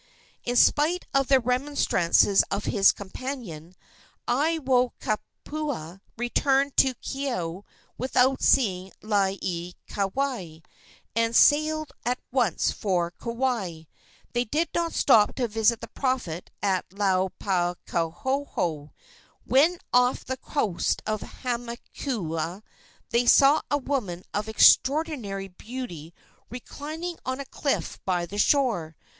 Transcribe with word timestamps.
In 0.45 0.55
spite 0.55 1.05
of 1.13 1.27
the 1.27 1.39
remonstrances 1.39 2.43
of 2.49 2.65
his 2.65 2.91
companion, 2.91 3.75
Aiwohikupua 4.27 6.01
returned 6.17 6.75
to 6.77 6.95
Keaau 6.95 7.63
without 7.99 8.41
seeing 8.41 8.91
Laieikawai, 9.03 10.63
and 11.15 11.35
sailed 11.35 11.91
at 12.03 12.19
once 12.31 12.71
for 12.71 13.11
Kauai. 13.11 13.83
They 14.33 14.43
did 14.45 14.69
not 14.73 14.93
stop 14.95 15.35
to 15.35 15.47
visit 15.47 15.81
the 15.81 15.87
prophet 15.89 16.49
at 16.63 16.89
Laulapahoehoe. 16.91 18.93
When 19.45 19.77
off 19.93 20.25
the 20.25 20.37
coast 20.37 21.03
of 21.05 21.21
Hamakua 21.21 22.63
they 23.11 23.27
saw 23.27 23.61
a 23.69 23.77
woman 23.77 24.23
of 24.33 24.49
extraordinary 24.49 25.47
beauty 25.49 26.11
reclining 26.49 27.19
on 27.23 27.39
a 27.39 27.45
cliff 27.45 27.99
by 28.03 28.25
the 28.25 28.39
shore. 28.39 28.95